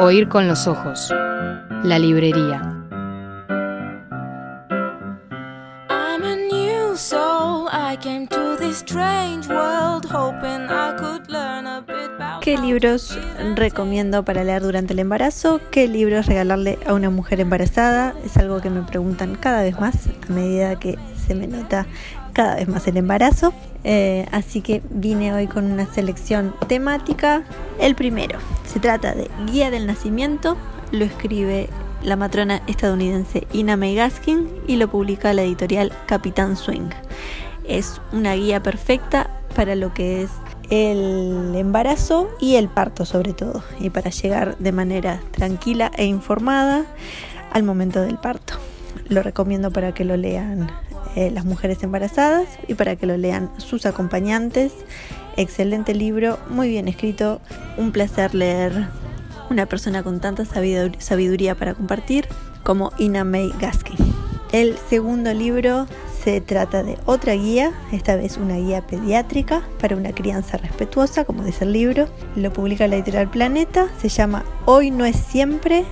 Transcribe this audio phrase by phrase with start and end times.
[0.00, 1.14] Oír con los ojos.
[1.84, 2.60] La librería.
[5.88, 7.68] I'm a new soul.
[7.70, 13.16] I came to this strange world hoping I could learn a bit about ¿Qué libros
[13.54, 15.60] recomiendo para leer durante el embarazo?
[15.70, 18.14] ¿Qué libros regalarle a una mujer embarazada?
[18.24, 21.86] Es algo que me preguntan cada vez más a medida que se me nota
[22.32, 23.54] cada vez más el embarazo.
[23.84, 27.44] Eh, así que vine hoy con una selección temática.
[27.78, 28.38] El primero
[28.74, 30.56] se trata de Guía del Nacimiento.
[30.90, 31.68] Lo escribe
[32.02, 36.90] la matrona estadounidense Ina May Gaskin y lo publica la editorial Capitán Swing.
[37.68, 40.30] Es una guía perfecta para lo que es
[40.70, 46.84] el embarazo y el parto sobre todo, y para llegar de manera tranquila e informada
[47.52, 48.54] al momento del parto.
[49.06, 50.68] Lo recomiendo para que lo lean
[51.14, 54.72] eh, las mujeres embarazadas y para que lo lean sus acompañantes.
[55.36, 57.40] Excelente libro, muy bien escrito,
[57.76, 58.86] un placer leer
[59.50, 62.28] una persona con tanta sabidur- sabiduría para compartir
[62.62, 63.96] como Ina May Gaskin.
[64.52, 65.86] El segundo libro
[66.22, 71.42] se trata de otra guía, esta vez una guía pediátrica para una crianza respetuosa, como
[71.42, 72.08] dice el libro.
[72.36, 75.84] Lo publica la editorial Planeta, se llama Hoy no es siempre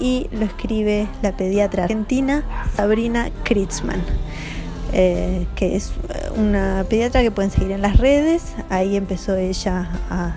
[0.00, 4.02] y lo escribe la pediatra argentina Sabrina Kritzman.
[4.92, 5.92] eh, que es
[6.36, 8.54] una pediatra que pueden seguir en las redes.
[8.70, 10.34] Ahí empezó ella a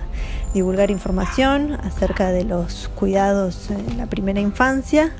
[0.54, 5.12] divulgar información acerca de los cuidados en la primera infancia.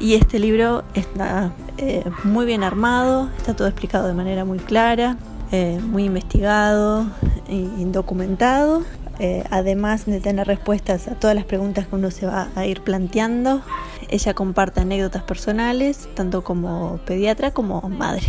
[0.00, 5.16] Y este libro está eh, muy bien armado, está todo explicado de manera muy clara,
[5.50, 7.06] eh, muy investigado
[7.48, 8.82] y documentado.
[9.18, 12.80] Eh, además de tener respuestas a todas las preguntas que uno se va a ir
[12.80, 13.62] planteando,
[14.08, 18.24] ella comparte anécdotas personales, tanto como pediatra como madre.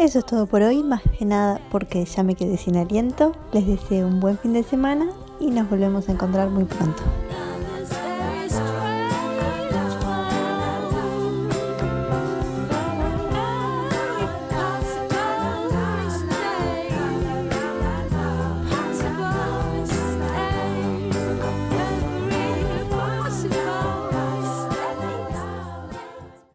[0.00, 3.32] Eso es todo por hoy, más que nada porque ya me quedé sin aliento.
[3.52, 7.02] Les deseo un buen fin de semana y nos volvemos a encontrar muy pronto.